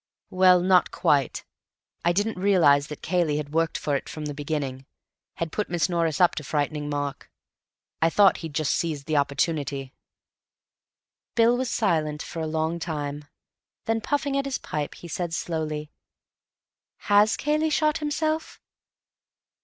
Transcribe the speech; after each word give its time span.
"Well, 0.31 0.61
not 0.61 0.89
quite. 0.89 1.45
I 2.03 2.11
didn't 2.11 2.41
realize 2.41 2.87
that 2.87 3.03
Cayley 3.03 3.37
had 3.37 3.53
worked 3.53 3.77
for 3.77 3.95
it 3.95 4.09
from 4.09 4.25
the 4.25 4.33
beginning—had 4.33 5.51
put 5.51 5.69
Miss 5.69 5.89
Norris 5.89 6.19
up 6.19 6.33
to 6.37 6.43
frightening 6.43 6.89
Mark. 6.89 7.29
I 8.01 8.09
thought 8.09 8.37
he'd 8.37 8.55
just 8.55 8.73
seized 8.73 9.05
the 9.05 9.17
opportunity." 9.17 9.93
Bill 11.35 11.55
was 11.55 11.69
silent 11.69 12.23
for 12.23 12.39
a 12.41 12.47
long 12.47 12.79
time. 12.79 13.25
Then, 13.85 14.01
puffing 14.01 14.35
at 14.35 14.45
his 14.45 14.57
pipe, 14.57 14.95
he 14.95 15.07
said 15.07 15.35
slowly, 15.35 15.91
"Has 17.01 17.37
Cayley 17.37 17.69
shot 17.69 17.99
himself?" 17.99 18.59